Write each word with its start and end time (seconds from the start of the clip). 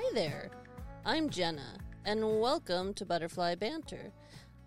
Hi 0.00 0.12
there. 0.14 0.48
I'm 1.04 1.28
Jenna, 1.28 1.76
and 2.04 2.40
welcome 2.40 2.94
to 2.94 3.04
Butterfly 3.04 3.56
Banter. 3.56 4.12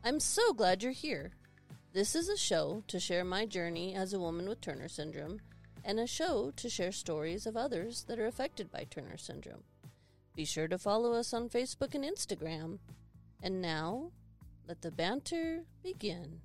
I'm 0.03 0.19
so 0.19 0.51
glad 0.51 0.83
you're 0.83 0.91
here. 0.91 1.31
This 1.93 2.15
is 2.15 2.27
a 2.27 2.35
show 2.35 2.83
to 2.89 2.99
share 2.99 3.23
my 3.23 3.45
journey 3.45 3.95
as 3.95 4.11
a 4.11 4.19
woman 4.19 4.49
with 4.49 4.59
Turner 4.59 4.89
syndrome 4.89 5.39
and 5.85 6.01
a 6.01 6.05
show 6.05 6.51
to 6.57 6.69
share 6.69 6.91
stories 6.91 7.45
of 7.45 7.55
others 7.55 8.03
that 8.09 8.19
are 8.19 8.27
affected 8.27 8.69
by 8.73 8.83
Turner 8.83 9.15
syndrome. 9.15 9.63
Be 10.35 10.43
sure 10.43 10.67
to 10.67 10.77
follow 10.77 11.13
us 11.13 11.33
on 11.33 11.47
Facebook 11.47 11.95
and 11.95 12.03
Instagram. 12.03 12.79
And 13.41 13.61
now, 13.61 14.11
let 14.67 14.81
the 14.81 14.91
banter 14.91 15.61
begin. 15.81 16.41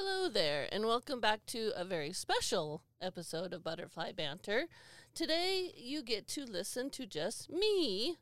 Hello 0.00 0.28
there, 0.28 0.68
and 0.70 0.86
welcome 0.86 1.20
back 1.20 1.44
to 1.46 1.72
a 1.74 1.84
very 1.84 2.12
special 2.12 2.84
episode 3.02 3.52
of 3.52 3.64
Butterfly 3.64 4.12
Banter. 4.12 4.66
Today, 5.12 5.72
you 5.74 6.04
get 6.04 6.28
to 6.28 6.44
listen 6.44 6.88
to 6.90 7.04
just 7.04 7.50
me 7.50 8.14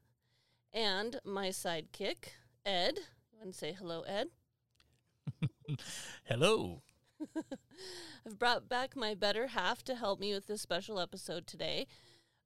and 0.72 1.20
my 1.22 1.48
sidekick, 1.48 2.30
Ed. 2.64 3.00
You 3.30 3.38
want 3.40 3.52
to 3.52 3.58
say 3.58 3.76
hello, 3.78 4.04
Ed? 4.08 4.28
Hello. 6.24 6.80
I've 8.24 8.38
brought 8.38 8.70
back 8.70 8.96
my 8.96 9.12
better 9.12 9.48
half 9.48 9.84
to 9.84 9.96
help 9.96 10.18
me 10.18 10.32
with 10.32 10.46
this 10.46 10.62
special 10.62 10.98
episode 10.98 11.46
today. 11.46 11.86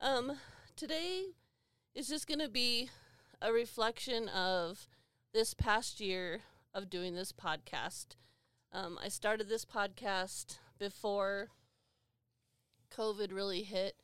Um, 0.01 0.39
today 0.75 1.27
is 1.95 2.09
just 2.09 2.27
going 2.27 2.41
to 2.41 2.49
be 2.49 2.91
a 3.41 3.53
reflection 3.53 4.29
of 4.29 4.89
this 5.33 5.55
past 5.55 6.01
year 6.01 6.41
of 6.75 6.91
doing 6.91 7.15
this 7.15 7.31
podcast. 7.31 8.17
Um, 8.73 8.99
I 9.03 9.09
started 9.09 9.49
this 9.49 9.65
podcast 9.65 10.59
before 10.79 11.49
COVID 12.97 13.35
really 13.35 13.63
hit 13.63 13.97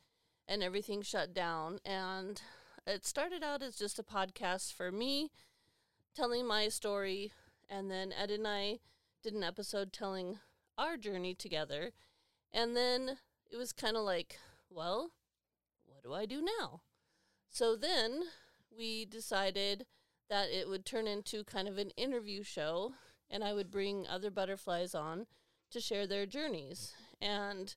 and 0.48 0.60
everything 0.60 1.02
shut 1.02 1.32
down. 1.32 1.78
And 1.84 2.42
it 2.84 3.06
started 3.06 3.44
out 3.44 3.62
as 3.62 3.76
just 3.76 4.00
a 4.00 4.02
podcast 4.02 4.72
for 4.72 4.90
me 4.90 5.30
telling 6.16 6.46
my 6.48 6.68
story. 6.68 7.32
And 7.68 7.90
then 7.90 8.12
Ed 8.12 8.32
and 8.32 8.46
I 8.46 8.80
did 9.22 9.34
an 9.34 9.44
episode 9.44 9.92
telling 9.92 10.40
our 10.76 10.96
journey 10.96 11.34
together. 11.34 11.92
And 12.52 12.76
then 12.76 13.18
it 13.48 13.56
was 13.56 13.72
kind 13.72 13.96
of 13.96 14.02
like, 14.02 14.36
well, 14.68 15.10
what 15.84 16.02
do 16.02 16.12
I 16.12 16.26
do 16.26 16.42
now? 16.42 16.80
So 17.48 17.76
then 17.76 18.22
we 18.76 19.04
decided 19.04 19.86
that 20.28 20.48
it 20.50 20.68
would 20.68 20.84
turn 20.84 21.06
into 21.06 21.44
kind 21.44 21.68
of 21.68 21.78
an 21.78 21.90
interview 21.90 22.42
show 22.42 22.94
and 23.30 23.44
I 23.44 23.52
would 23.52 23.70
bring 23.70 24.06
other 24.06 24.30
butterflies 24.30 24.94
on 24.94 25.26
to 25.70 25.80
share 25.80 26.06
their 26.06 26.26
journeys. 26.26 26.94
And 27.20 27.74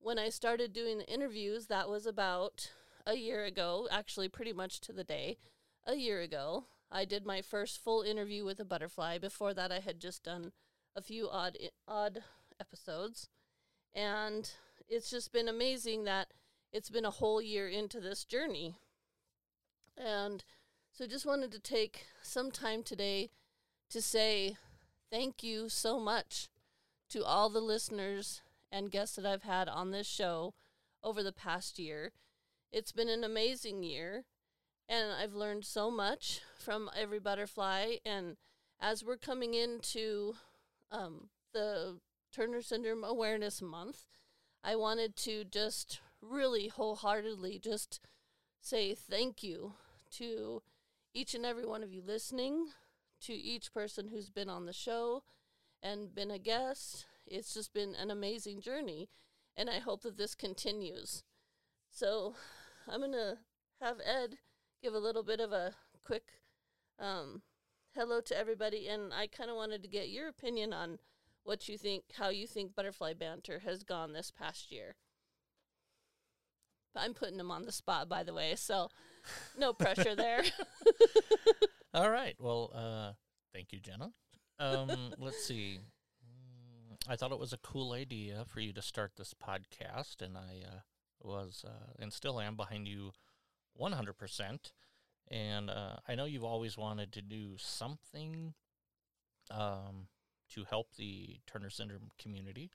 when 0.00 0.18
I 0.18 0.28
started 0.28 0.72
doing 0.72 0.98
the 0.98 1.12
interviews, 1.12 1.66
that 1.66 1.88
was 1.88 2.06
about 2.06 2.70
a 3.06 3.14
year 3.14 3.44
ago, 3.44 3.88
actually, 3.90 4.28
pretty 4.28 4.52
much 4.52 4.80
to 4.80 4.92
the 4.92 5.04
day, 5.04 5.38
a 5.86 5.94
year 5.94 6.20
ago. 6.20 6.64
I 6.90 7.04
did 7.04 7.26
my 7.26 7.42
first 7.42 7.82
full 7.82 8.02
interview 8.02 8.44
with 8.44 8.60
a 8.60 8.64
butterfly. 8.64 9.18
Before 9.18 9.54
that, 9.54 9.72
I 9.72 9.80
had 9.80 10.00
just 10.00 10.24
done 10.24 10.52
a 10.94 11.02
few 11.02 11.28
odd 11.28 11.58
odd 11.86 12.22
episodes, 12.60 13.28
and 13.94 14.50
it's 14.88 15.10
just 15.10 15.32
been 15.32 15.48
amazing 15.48 16.04
that 16.04 16.28
it's 16.72 16.90
been 16.90 17.04
a 17.04 17.10
whole 17.10 17.42
year 17.42 17.68
into 17.68 18.00
this 18.00 18.24
journey. 18.24 18.76
And 19.96 20.44
so, 20.92 21.06
just 21.06 21.26
wanted 21.26 21.52
to 21.52 21.58
take 21.58 22.06
some 22.22 22.50
time 22.50 22.82
today 22.82 23.30
to 23.90 24.02
say 24.02 24.56
thank 25.10 25.42
you 25.42 25.68
so 25.68 25.98
much 25.98 26.48
to 27.10 27.24
all 27.24 27.48
the 27.48 27.60
listeners 27.60 28.42
and 28.72 28.90
guests 28.90 29.16
that 29.16 29.26
I've 29.26 29.44
had 29.44 29.68
on 29.68 29.90
this 29.90 30.06
show 30.06 30.54
over 31.02 31.22
the 31.22 31.32
past 31.32 31.78
year. 31.78 32.12
It's 32.72 32.92
been 32.92 33.08
an 33.08 33.24
amazing 33.24 33.82
year, 33.82 34.24
and 34.88 35.12
I've 35.12 35.34
learned 35.34 35.64
so 35.64 35.90
much 35.90 36.40
from 36.58 36.90
every 36.96 37.20
butterfly. 37.20 37.96
And 38.04 38.36
as 38.80 39.04
we're 39.04 39.16
coming 39.16 39.54
into 39.54 40.34
um, 40.90 41.28
the 41.52 41.98
Turner 42.32 42.60
Syndrome 42.60 43.04
Awareness 43.04 43.62
Month, 43.62 44.04
I 44.62 44.74
wanted 44.74 45.16
to 45.16 45.44
just 45.44 46.00
really 46.20 46.68
wholeheartedly 46.68 47.60
just 47.60 48.00
say 48.60 48.94
thank 48.94 49.42
you 49.42 49.74
to 50.10 50.62
each 51.14 51.34
and 51.34 51.46
every 51.46 51.64
one 51.64 51.82
of 51.82 51.92
you 51.92 52.02
listening, 52.04 52.66
to 53.22 53.32
each 53.32 53.72
person 53.72 54.08
who's 54.08 54.30
been 54.30 54.48
on 54.48 54.66
the 54.66 54.72
show 54.72 55.22
and 55.82 56.14
been 56.14 56.30
a 56.30 56.38
guest. 56.38 57.06
It's 57.26 57.54
just 57.54 57.72
been 57.72 57.94
an 57.94 58.10
amazing 58.10 58.60
journey, 58.60 59.08
and 59.56 59.68
I 59.68 59.78
hope 59.78 60.02
that 60.02 60.16
this 60.16 60.34
continues. 60.34 61.22
So, 61.90 62.34
I'm 62.88 63.00
going 63.00 63.12
to 63.12 63.38
have 63.80 63.96
Ed 64.04 64.36
give 64.82 64.94
a 64.94 64.98
little 64.98 65.22
bit 65.22 65.40
of 65.40 65.52
a 65.52 65.72
quick 66.04 66.24
um, 66.98 67.42
hello 67.94 68.20
to 68.20 68.38
everybody, 68.38 68.88
and 68.88 69.12
I 69.12 69.26
kind 69.26 69.50
of 69.50 69.56
wanted 69.56 69.82
to 69.82 69.88
get 69.88 70.08
your 70.08 70.28
opinion 70.28 70.72
on 70.72 70.98
what 71.44 71.68
you 71.68 71.78
think, 71.78 72.04
how 72.18 72.28
you 72.28 72.46
think 72.46 72.74
Butterfly 72.74 73.14
Banter 73.14 73.60
has 73.60 73.82
gone 73.84 74.12
this 74.12 74.30
past 74.30 74.70
year. 74.70 74.96
I'm 76.94 77.14
putting 77.14 77.38
him 77.38 77.50
on 77.50 77.64
the 77.64 77.72
spot, 77.72 78.08
by 78.08 78.22
the 78.22 78.34
way, 78.34 78.54
so 78.56 78.88
no 79.58 79.72
pressure 79.72 80.14
there. 80.14 80.42
All 81.94 82.10
right. 82.10 82.34
Well, 82.38 82.70
uh, 82.74 83.12
thank 83.52 83.72
you, 83.72 83.80
Jenna. 83.80 84.12
Um, 84.58 85.14
let's 85.18 85.44
see. 85.44 85.80
Mm, 86.24 86.96
I 87.08 87.16
thought 87.16 87.32
it 87.32 87.38
was 87.38 87.52
a 87.52 87.58
cool 87.58 87.92
idea 87.92 88.44
for 88.46 88.60
you 88.60 88.72
to 88.72 88.82
start 88.82 89.12
this 89.16 89.34
podcast, 89.34 90.20
and 90.20 90.36
I 90.36 90.62
uh, 90.66 90.80
was 91.22 91.64
uh, 91.66 91.92
and 91.98 92.12
still 92.12 92.40
am 92.40 92.56
behind 92.56 92.86
you 92.88 93.12
100%. 93.80 94.72
And 95.28 95.70
uh, 95.70 95.96
I 96.06 96.14
know 96.14 96.24
you've 96.24 96.44
always 96.44 96.78
wanted 96.78 97.12
to 97.12 97.22
do 97.22 97.54
something 97.56 98.54
um, 99.50 100.08
to 100.50 100.64
help 100.64 100.94
the 100.96 101.40
Turner 101.46 101.70
syndrome 101.70 102.10
community. 102.18 102.70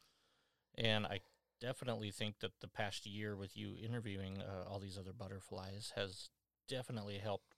And 0.78 1.06
I 1.06 1.20
definitely 1.60 2.12
think 2.12 2.40
that 2.40 2.60
the 2.60 2.68
past 2.68 3.06
year 3.06 3.36
with 3.36 3.56
you 3.56 3.76
interviewing 3.82 4.42
uh, 4.42 4.70
all 4.70 4.80
these 4.80 4.98
other 4.98 5.14
butterflies 5.14 5.94
has 5.96 6.30
definitely 6.68 7.20
helped 7.20 7.56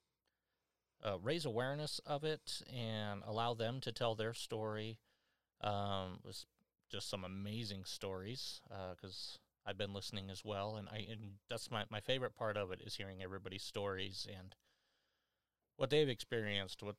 uh, 1.03 1.17
raise 1.21 1.45
awareness 1.45 1.99
of 2.05 2.23
it 2.23 2.61
and 2.73 3.21
allow 3.25 3.53
them 3.53 3.79
to 3.81 3.91
tell 3.91 4.15
their 4.15 4.33
story. 4.33 4.97
Um, 5.61 6.19
was 6.25 6.45
just 6.91 7.09
some 7.09 7.23
amazing 7.23 7.83
stories 7.85 8.61
because 8.95 9.39
uh, 9.65 9.69
I've 9.69 9.77
been 9.77 9.93
listening 9.93 10.29
as 10.29 10.43
well, 10.43 10.75
and 10.75 10.87
I 10.89 11.07
and 11.09 11.35
that's 11.49 11.71
my 11.71 11.83
my 11.89 11.99
favorite 11.99 12.35
part 12.35 12.57
of 12.57 12.71
it 12.71 12.81
is 12.85 12.95
hearing 12.95 13.21
everybody's 13.23 13.63
stories 13.63 14.27
and 14.29 14.55
what 15.77 15.89
they've 15.89 16.09
experienced, 16.09 16.83
what 16.83 16.95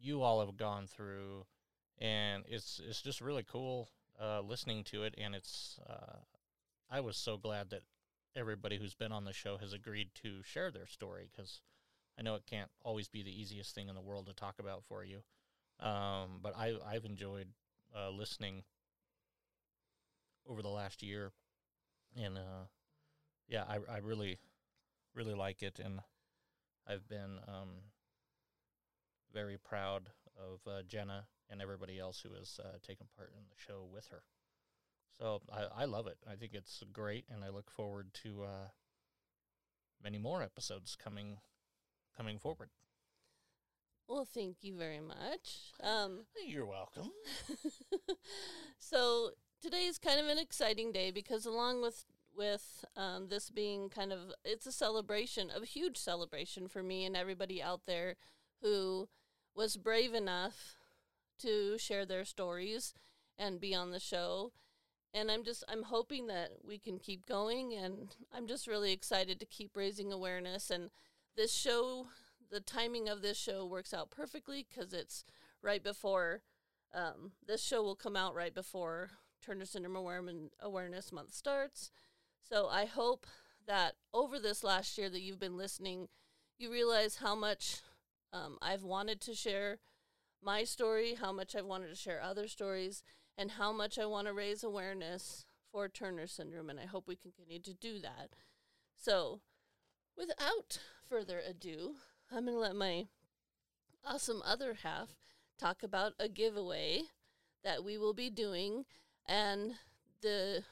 you 0.00 0.22
all 0.22 0.40
have 0.44 0.56
gone 0.56 0.86
through, 0.86 1.44
and 1.98 2.44
it's 2.48 2.80
it's 2.86 3.02
just 3.02 3.20
really 3.20 3.44
cool 3.44 3.90
uh, 4.20 4.40
listening 4.40 4.84
to 4.84 5.02
it. 5.04 5.14
And 5.18 5.34
it's 5.34 5.78
uh, 5.88 6.18
I 6.90 7.00
was 7.00 7.16
so 7.16 7.36
glad 7.36 7.70
that 7.70 7.82
everybody 8.34 8.78
who's 8.78 8.94
been 8.94 9.12
on 9.12 9.24
the 9.24 9.32
show 9.32 9.58
has 9.58 9.72
agreed 9.72 10.08
to 10.22 10.42
share 10.42 10.70
their 10.70 10.86
story 10.86 11.28
because 11.30 11.60
I 12.18 12.22
know 12.22 12.34
it 12.34 12.46
can't 12.46 12.70
always 12.82 13.08
be 13.08 13.22
the 13.22 13.40
easiest 13.40 13.74
thing 13.74 13.88
in 13.88 13.94
the 13.94 14.00
world 14.00 14.26
to 14.26 14.32
talk 14.32 14.56
about 14.58 14.84
for 14.88 15.04
you, 15.04 15.22
um, 15.80 16.40
but 16.42 16.56
I 16.56 16.74
I've 16.86 17.04
enjoyed 17.04 17.48
uh, 17.96 18.10
listening 18.10 18.62
over 20.48 20.62
the 20.62 20.68
last 20.68 21.02
year, 21.02 21.32
and 22.16 22.38
uh, 22.38 22.66
yeah, 23.48 23.64
I 23.68 23.78
I 23.92 23.98
really 23.98 24.38
really 25.14 25.34
like 25.34 25.62
it, 25.62 25.78
and 25.78 26.00
I've 26.86 27.08
been 27.08 27.38
um, 27.48 27.70
very 29.32 29.58
proud 29.58 30.10
of 30.38 30.60
uh, 30.70 30.82
Jenna 30.86 31.24
and 31.50 31.60
everybody 31.62 31.98
else 31.98 32.20
who 32.20 32.34
has 32.38 32.58
uh, 32.62 32.78
taken 32.86 33.06
part 33.16 33.32
in 33.36 33.44
the 33.48 33.56
show 33.56 33.86
with 33.92 34.08
her. 34.08 34.22
So 35.18 35.40
I, 35.50 35.82
I 35.82 35.84
love 35.86 36.06
it. 36.06 36.18
I 36.30 36.34
think 36.36 36.52
it's 36.54 36.82
great, 36.92 37.24
and 37.32 37.42
I 37.42 37.48
look 37.48 37.70
forward 37.70 38.08
to 38.24 38.42
uh, 38.42 38.68
many 40.02 40.18
more 40.18 40.42
episodes 40.42 40.96
coming 40.96 41.38
coming 42.16 42.38
forward. 42.38 42.70
Well, 44.08 44.24
thank 44.24 44.58
you 44.62 44.76
very 44.76 45.00
much. 45.00 45.72
Um, 45.82 46.26
You're 46.46 46.66
welcome. 46.66 47.10
so 48.78 49.30
today 49.60 49.86
is 49.86 49.98
kind 49.98 50.20
of 50.20 50.26
an 50.26 50.38
exciting 50.38 50.92
day 50.92 51.10
because 51.10 51.44
along 51.44 51.82
with 51.82 52.04
with 52.36 52.84
um, 52.96 53.28
this 53.28 53.48
being 53.50 53.88
kind 53.88 54.12
of 54.12 54.32
it's 54.44 54.66
a 54.66 54.72
celebration, 54.72 55.50
a 55.50 55.64
huge 55.64 55.96
celebration 55.96 56.68
for 56.68 56.82
me 56.82 57.04
and 57.04 57.16
everybody 57.16 57.62
out 57.62 57.86
there 57.86 58.16
who 58.62 59.08
was 59.54 59.76
brave 59.76 60.14
enough 60.14 60.76
to 61.40 61.76
share 61.78 62.06
their 62.06 62.24
stories 62.24 62.94
and 63.38 63.60
be 63.60 63.74
on 63.74 63.90
the 63.90 64.00
show 64.00 64.52
and 65.12 65.30
i'm 65.30 65.44
just 65.44 65.64
i'm 65.68 65.84
hoping 65.84 66.26
that 66.26 66.50
we 66.66 66.78
can 66.78 66.98
keep 66.98 67.26
going 67.26 67.74
and 67.74 68.14
i'm 68.34 68.46
just 68.46 68.66
really 68.66 68.92
excited 68.92 69.40
to 69.40 69.46
keep 69.46 69.76
raising 69.76 70.12
awareness 70.12 70.70
and 70.70 70.90
this 71.36 71.54
show 71.54 72.06
the 72.50 72.60
timing 72.60 73.08
of 73.08 73.22
this 73.22 73.36
show 73.36 73.66
works 73.66 73.92
out 73.92 74.10
perfectly 74.10 74.66
because 74.68 74.92
it's 74.92 75.24
right 75.62 75.82
before 75.82 76.42
um, 76.94 77.32
this 77.46 77.62
show 77.62 77.82
will 77.82 77.96
come 77.96 78.16
out 78.16 78.34
right 78.34 78.54
before 78.54 79.10
turner 79.44 79.64
syndrome 79.64 79.96
awareness 80.60 81.12
month 81.12 81.34
starts 81.34 81.90
So 82.48 82.68
I 82.68 82.84
hope 82.84 83.26
that 83.66 83.94
over 84.14 84.38
this 84.38 84.62
last 84.62 84.96
year 84.96 85.10
that 85.10 85.20
you've 85.20 85.40
been 85.40 85.56
listening, 85.56 86.08
you 86.58 86.70
realize 86.70 87.16
how 87.16 87.34
much 87.34 87.80
um, 88.32 88.58
I've 88.62 88.84
wanted 88.84 89.20
to 89.22 89.34
share 89.34 89.78
my 90.42 90.64
story, 90.64 91.14
how 91.14 91.32
much 91.32 91.56
I've 91.56 91.66
wanted 91.66 91.88
to 91.88 91.96
share 91.96 92.22
other 92.22 92.46
stories, 92.46 93.02
and 93.36 93.52
how 93.52 93.72
much 93.72 93.98
I 93.98 94.06
want 94.06 94.28
to 94.28 94.32
raise 94.32 94.62
awareness 94.62 95.44
for 95.72 95.88
Turner 95.88 96.26
syndrome. 96.26 96.70
And 96.70 96.78
I 96.78 96.86
hope 96.86 97.08
we 97.08 97.16
can 97.16 97.32
continue 97.32 97.60
to 97.62 97.74
do 97.74 97.98
that. 98.00 98.30
So, 98.94 99.40
without 100.16 100.78
further 101.08 101.40
ado, 101.48 101.94
I'm 102.30 102.46
going 102.46 102.56
to 102.56 102.60
let 102.60 102.76
my 102.76 103.06
awesome 104.04 104.42
other 104.44 104.78
half 104.82 105.10
talk 105.58 105.82
about 105.82 106.12
a 106.18 106.28
giveaway 106.28 107.02
that 107.64 107.84
we 107.84 107.98
will 107.98 108.14
be 108.14 108.30
doing 108.30 108.84
and 109.26 109.74
the 110.22 110.62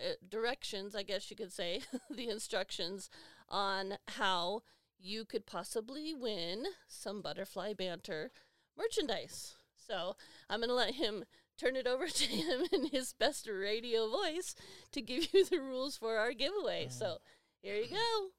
uh, 0.00 0.12
directions, 0.28 0.94
I 0.94 1.02
guess 1.02 1.30
you 1.30 1.36
could 1.36 1.52
say, 1.52 1.82
the 2.10 2.28
instructions 2.28 3.10
on 3.48 3.94
how 4.08 4.62
you 4.98 5.24
could 5.24 5.46
possibly 5.46 6.14
win 6.14 6.64
some 6.86 7.22
butterfly 7.22 7.72
banter 7.72 8.30
merchandise. 8.76 9.54
So 9.76 10.16
I'm 10.50 10.60
going 10.60 10.68
to 10.68 10.74
let 10.74 10.94
him 10.94 11.24
turn 11.58 11.76
it 11.76 11.86
over 11.86 12.06
to 12.08 12.24
him 12.24 12.66
in 12.72 12.86
his 12.86 13.12
best 13.12 13.48
radio 13.48 14.10
voice 14.10 14.54
to 14.92 15.00
give 15.00 15.32
you 15.32 15.44
the 15.44 15.60
rules 15.60 15.96
for 15.96 16.16
our 16.16 16.32
giveaway. 16.32 16.88
So 16.90 17.18
here 17.62 17.76
you 17.76 17.88
go. 17.90 18.35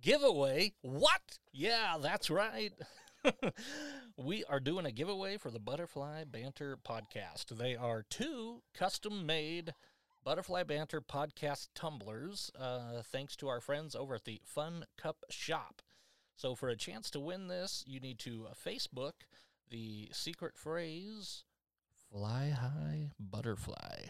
Giveaway? 0.00 0.74
What? 0.82 1.38
Yeah, 1.52 1.96
that's 2.00 2.30
right. 2.30 2.72
we 4.16 4.44
are 4.44 4.60
doing 4.60 4.86
a 4.86 4.92
giveaway 4.92 5.36
for 5.38 5.50
the 5.50 5.58
Butterfly 5.58 6.24
Banter 6.24 6.76
podcast. 6.76 7.46
They 7.56 7.74
are 7.74 8.04
two 8.08 8.62
custom 8.74 9.26
made 9.26 9.72
Butterfly 10.24 10.64
Banter 10.64 11.00
podcast 11.00 11.68
tumblers, 11.74 12.50
uh, 12.58 13.02
thanks 13.10 13.34
to 13.36 13.48
our 13.48 13.60
friends 13.60 13.96
over 13.96 14.14
at 14.14 14.24
the 14.24 14.40
Fun 14.44 14.84
Cup 14.96 15.24
Shop. 15.30 15.82
So, 16.36 16.54
for 16.54 16.68
a 16.68 16.76
chance 16.76 17.10
to 17.10 17.20
win 17.20 17.48
this, 17.48 17.82
you 17.86 17.98
need 17.98 18.18
to 18.20 18.46
uh, 18.50 18.54
Facebook 18.54 19.24
the 19.70 20.10
secret 20.12 20.56
phrase 20.56 21.44
Fly 22.10 22.50
High 22.50 23.10
Butterfly. 23.18 24.06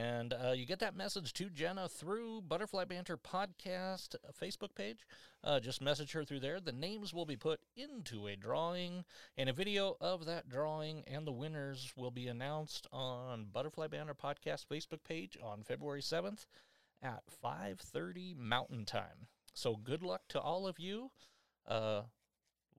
And 0.00 0.32
uh, 0.32 0.52
you 0.52 0.64
get 0.64 0.78
that 0.78 0.96
message 0.96 1.34
to 1.34 1.50
Jenna 1.50 1.86
through 1.86 2.40
Butterfly 2.48 2.84
Banter 2.86 3.18
Podcast 3.18 4.14
uh, 4.14 4.32
Facebook 4.32 4.74
page. 4.74 5.06
Uh, 5.44 5.60
just 5.60 5.82
message 5.82 6.12
her 6.12 6.24
through 6.24 6.40
there. 6.40 6.58
The 6.58 6.72
names 6.72 7.12
will 7.12 7.26
be 7.26 7.36
put 7.36 7.60
into 7.76 8.26
a 8.26 8.34
drawing, 8.34 9.04
and 9.36 9.50
a 9.50 9.52
video 9.52 9.98
of 10.00 10.24
that 10.24 10.48
drawing 10.48 11.04
and 11.06 11.26
the 11.26 11.32
winners 11.32 11.92
will 11.96 12.10
be 12.10 12.28
announced 12.28 12.86
on 12.90 13.48
Butterfly 13.52 13.88
Banter 13.88 14.14
Podcast 14.14 14.64
Facebook 14.72 15.04
page 15.06 15.36
on 15.42 15.64
February 15.64 16.00
7th 16.00 16.46
at 17.02 17.22
5.30 17.44 18.38
Mountain 18.38 18.86
Time. 18.86 19.28
So 19.52 19.76
good 19.76 20.02
luck 20.02 20.22
to 20.30 20.40
all 20.40 20.66
of 20.66 20.78
you. 20.78 21.10
Uh, 21.68 22.02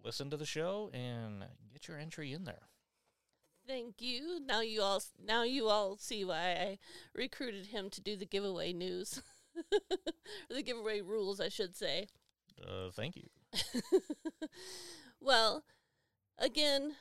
listen 0.04 0.32
to 0.32 0.38
the 0.38 0.46
show 0.46 0.90
and 0.92 1.44
get 1.72 1.88
your 1.88 2.00
entry 2.00 2.34
in 2.34 2.46
there. 2.46 2.71
Thank 3.72 4.02
you. 4.02 4.42
Now 4.46 4.60
you 4.60 4.82
all 4.82 5.02
now 5.26 5.44
you 5.44 5.70
all 5.70 5.96
see 5.96 6.26
why 6.26 6.36
I 6.36 6.78
recruited 7.16 7.68
him 7.68 7.90
to 7.92 8.02
do 8.02 8.18
the 8.18 8.26
giveaway 8.26 8.74
news. 8.74 9.22
the 10.50 10.62
giveaway 10.62 11.00
rules, 11.00 11.40
I 11.40 11.48
should 11.48 11.78
say. 11.78 12.08
Uh, 12.62 12.92
thank 12.92 13.16
you. 13.16 13.30
well, 15.22 15.64
again, 16.38 16.96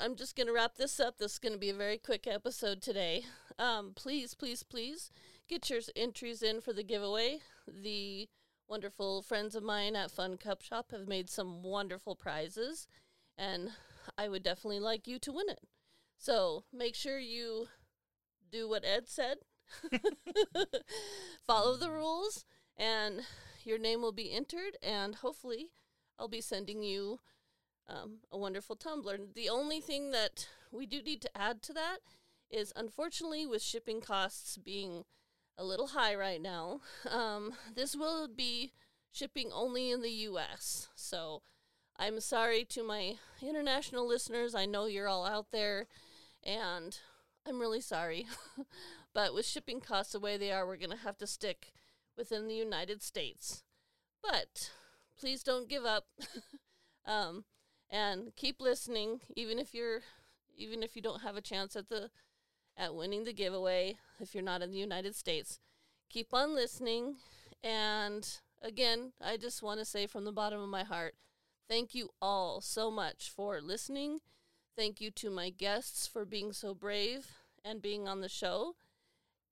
I'm 0.00 0.14
just 0.14 0.36
going 0.36 0.46
to 0.46 0.52
wrap 0.52 0.76
this 0.76 1.00
up. 1.00 1.18
This 1.18 1.32
is 1.32 1.38
going 1.40 1.54
to 1.54 1.58
be 1.58 1.70
a 1.70 1.74
very 1.74 1.98
quick 1.98 2.28
episode 2.28 2.82
today. 2.82 3.24
Um, 3.58 3.90
please, 3.96 4.34
please, 4.34 4.62
please 4.62 5.10
get 5.48 5.70
your 5.70 5.80
entries 5.96 6.40
in 6.40 6.60
for 6.60 6.72
the 6.72 6.84
giveaway. 6.84 7.40
The 7.66 8.28
wonderful 8.68 9.22
friends 9.22 9.56
of 9.56 9.64
mine 9.64 9.96
at 9.96 10.12
Fun 10.12 10.36
Cup 10.36 10.62
Shop 10.62 10.92
have 10.92 11.08
made 11.08 11.28
some 11.28 11.64
wonderful 11.64 12.14
prizes, 12.14 12.86
and 13.36 13.70
I 14.16 14.28
would 14.28 14.44
definitely 14.44 14.80
like 14.80 15.08
you 15.08 15.18
to 15.18 15.32
win 15.32 15.48
it. 15.48 15.66
So 16.22 16.62
make 16.72 16.94
sure 16.94 17.18
you 17.18 17.66
do 18.48 18.68
what 18.68 18.84
Ed 18.84 19.08
said, 19.08 19.38
follow 21.44 21.76
the 21.76 21.90
rules, 21.90 22.44
and 22.76 23.22
your 23.64 23.76
name 23.76 24.02
will 24.02 24.12
be 24.12 24.32
entered. 24.32 24.78
And 24.84 25.16
hopefully, 25.16 25.70
I'll 26.20 26.28
be 26.28 26.40
sending 26.40 26.84
you 26.84 27.18
um, 27.88 28.18
a 28.30 28.38
wonderful 28.38 28.76
tumbler. 28.76 29.18
The 29.34 29.48
only 29.48 29.80
thing 29.80 30.12
that 30.12 30.46
we 30.70 30.86
do 30.86 31.02
need 31.02 31.22
to 31.22 31.36
add 31.36 31.60
to 31.62 31.72
that 31.72 31.98
is, 32.48 32.72
unfortunately, 32.76 33.44
with 33.44 33.60
shipping 33.60 34.00
costs 34.00 34.56
being 34.56 35.02
a 35.58 35.64
little 35.64 35.88
high 35.88 36.14
right 36.14 36.40
now, 36.40 36.82
um, 37.10 37.54
this 37.74 37.96
will 37.96 38.28
be 38.28 38.74
shipping 39.10 39.50
only 39.52 39.90
in 39.90 40.02
the 40.02 40.10
U.S. 40.30 40.86
So 40.94 41.42
I'm 41.96 42.20
sorry 42.20 42.64
to 42.66 42.84
my 42.84 43.16
international 43.42 44.06
listeners. 44.06 44.54
I 44.54 44.66
know 44.66 44.86
you're 44.86 45.08
all 45.08 45.26
out 45.26 45.46
there 45.50 45.88
and 46.44 46.98
I'm 47.46 47.60
really 47.60 47.80
sorry. 47.80 48.26
but 49.14 49.34
with 49.34 49.46
shipping 49.46 49.80
costs 49.80 50.12
the 50.12 50.20
way 50.20 50.36
they 50.36 50.52
are, 50.52 50.66
we're 50.66 50.76
going 50.76 50.90
to 50.90 50.96
have 50.96 51.18
to 51.18 51.26
stick 51.26 51.72
within 52.16 52.48
the 52.48 52.54
United 52.54 53.02
States. 53.02 53.62
But 54.22 54.70
please 55.18 55.42
don't 55.42 55.68
give 55.68 55.84
up. 55.84 56.06
um, 57.06 57.44
and 57.90 58.34
keep 58.36 58.60
listening 58.60 59.20
even 59.36 59.58
if 59.58 59.74
you're 59.74 60.00
even 60.56 60.82
if 60.82 60.96
you 60.96 61.02
don't 61.02 61.22
have 61.22 61.36
a 61.36 61.42
chance 61.42 61.76
at 61.76 61.88
the 61.88 62.10
at 62.76 62.94
winning 62.94 63.24
the 63.24 63.32
giveaway 63.32 63.96
if 64.18 64.34
you're 64.34 64.42
not 64.42 64.62
in 64.62 64.70
the 64.70 64.78
United 64.78 65.14
States. 65.14 65.60
Keep 66.08 66.32
on 66.32 66.54
listening 66.54 67.16
and 67.62 68.26
again, 68.62 69.12
I 69.20 69.36
just 69.36 69.62
want 69.62 69.78
to 69.80 69.84
say 69.84 70.06
from 70.06 70.24
the 70.24 70.32
bottom 70.32 70.60
of 70.60 70.68
my 70.68 70.84
heart, 70.84 71.14
thank 71.68 71.94
you 71.94 72.10
all 72.20 72.60
so 72.60 72.90
much 72.90 73.30
for 73.34 73.60
listening 73.60 74.20
Thank 74.76 75.00
you 75.00 75.10
to 75.12 75.30
my 75.30 75.50
guests 75.50 76.06
for 76.06 76.24
being 76.24 76.52
so 76.52 76.74
brave 76.74 77.26
and 77.64 77.82
being 77.82 78.08
on 78.08 78.20
the 78.20 78.28
show. 78.28 78.76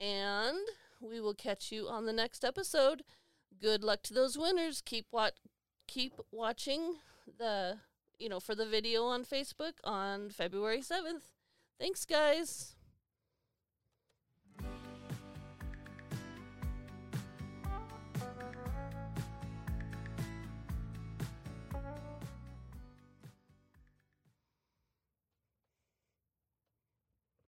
And 0.00 0.58
we 1.00 1.20
will 1.20 1.34
catch 1.34 1.70
you 1.70 1.88
on 1.88 2.06
the 2.06 2.12
next 2.12 2.44
episode. 2.44 3.02
Good 3.60 3.84
luck 3.84 4.02
to 4.04 4.14
those 4.14 4.38
winners. 4.38 4.82
Keep 4.84 5.06
what 5.10 5.34
keep 5.86 6.14
watching 6.30 6.96
the 7.38 7.78
you 8.18 8.28
know 8.28 8.40
for 8.40 8.54
the 8.54 8.66
video 8.66 9.04
on 9.04 9.24
Facebook 9.24 9.74
on 9.84 10.30
February 10.30 10.80
7th. 10.80 11.32
Thanks 11.78 12.04
guys. 12.06 12.76